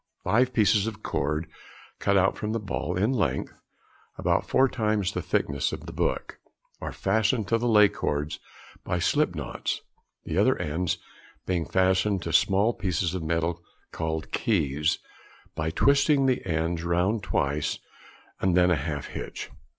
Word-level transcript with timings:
Five 0.23 0.51
pieces 0.51 0.87
of 0.87 1.03
cord 1.03 1.45
cut 1.99 2.35
from 2.35 2.53
the 2.53 2.59
ball, 2.59 2.97
in 2.97 3.11
length, 3.13 3.53
about 4.17 4.49
four 4.49 4.67
times 4.67 5.11
the 5.11 5.21
thickness 5.21 5.71
of 5.71 5.85
the 5.85 5.91
book, 5.93 6.39
are 6.81 6.91
fastened 6.91 7.47
to 7.49 7.59
the 7.59 7.67
lay 7.67 7.87
cords 7.87 8.39
by 8.83 8.97
slip 8.97 9.35
knots; 9.35 9.81
the 10.25 10.39
other 10.39 10.57
ends 10.57 10.97
being 11.45 11.67
fastened 11.67 12.23
to 12.23 12.33
small 12.33 12.73
pieces 12.73 13.13
of 13.13 13.21
metal 13.21 13.61
called 13.91 14.31
keys, 14.31 14.97
by 15.53 15.69
twisting 15.69 16.25
the 16.25 16.43
ends 16.47 16.83
round 16.83 17.21
twice 17.21 17.77
and 18.39 18.57
then 18.57 18.71
a 18.71 18.75
half 18.75 19.05
hitch. 19.09 19.51